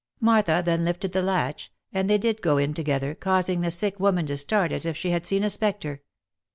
Martha 0.19 0.63
then 0.65 0.83
lifted 0.83 1.11
the 1.11 1.21
latch, 1.21 1.71
and 1.93 2.09
they 2.09 2.17
did 2.17 2.41
go 2.41 2.57
in 2.57 2.73
together, 2.73 3.13
causing 3.13 3.61
the 3.61 3.69
sick 3.69 3.99
woman 3.99 4.25
to 4.25 4.35
start 4.35 4.71
as 4.71 4.83
if 4.83 4.97
she 4.97 5.11
had 5.11 5.27
seen 5.27 5.43
a 5.43 5.49
spectre. 5.51 6.01